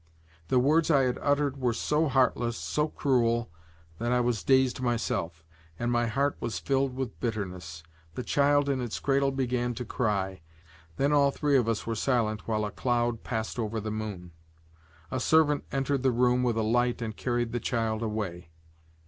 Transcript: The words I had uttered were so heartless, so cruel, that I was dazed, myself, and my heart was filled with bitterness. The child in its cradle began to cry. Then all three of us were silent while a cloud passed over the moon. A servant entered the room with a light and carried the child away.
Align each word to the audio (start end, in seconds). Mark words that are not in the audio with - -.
The 0.47 0.57
words 0.57 0.89
I 0.89 1.03
had 1.03 1.19
uttered 1.21 1.57
were 1.57 1.75
so 1.75 2.07
heartless, 2.07 2.57
so 2.57 2.87
cruel, 2.87 3.51
that 3.99 4.11
I 4.11 4.19
was 4.19 4.43
dazed, 4.43 4.81
myself, 4.81 5.45
and 5.77 5.91
my 5.91 6.07
heart 6.07 6.35
was 6.39 6.57
filled 6.57 6.95
with 6.95 7.19
bitterness. 7.19 7.83
The 8.15 8.23
child 8.23 8.67
in 8.67 8.81
its 8.81 8.99
cradle 8.99 9.29
began 9.31 9.75
to 9.75 9.85
cry. 9.85 10.41
Then 10.97 11.13
all 11.13 11.29
three 11.29 11.55
of 11.55 11.69
us 11.69 11.85
were 11.85 11.93
silent 11.93 12.47
while 12.47 12.65
a 12.65 12.71
cloud 12.71 13.23
passed 13.23 13.59
over 13.59 13.79
the 13.79 13.91
moon. 13.91 14.31
A 15.11 15.19
servant 15.19 15.65
entered 15.71 16.01
the 16.01 16.09
room 16.09 16.41
with 16.41 16.57
a 16.57 16.63
light 16.63 16.99
and 17.03 17.15
carried 17.15 17.51
the 17.51 17.59
child 17.59 18.01
away. 18.01 18.49